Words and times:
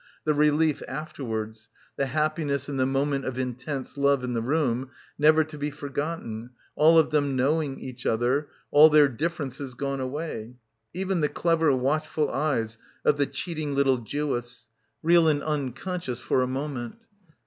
the 0.25 0.33
relief 0.33 0.81
afterwards, 0.87 1.69
the 1.95 2.05
happi 2.05 2.43
ness 2.43 2.67
and 2.67 2.79
the 2.79 2.87
moment 2.87 3.23
of 3.23 3.37
intense 3.37 3.97
love 3.99 4.23
in 4.23 4.33
the 4.33 4.41
room— 4.41 4.89
never 5.19 5.43
to 5.43 5.59
be 5.59 5.69
forgotten, 5.69 6.49
all 6.75 6.97
of 6.97 7.11
them 7.11 7.35
knowing 7.35 7.79
each 7.79 8.07
other, 8.07 8.49
all 8.71 8.89
their 8.89 9.07
differences 9.07 9.75
gone 9.75 9.99
away, 9.99 10.55
even 10.91 11.21
the 11.21 11.29
clever 11.29 11.75
watchful 11.75 12.31
eyes 12.31 12.79
of 13.05 13.17
the 13.17 13.27
cheating 13.27 13.75
little 13.75 13.99
Jewess, 13.99 14.69
real 15.03 15.27
and 15.27 15.43
unconscious 15.43 16.19
for 16.19 16.41
a 16.41 16.47
moment. 16.47 16.95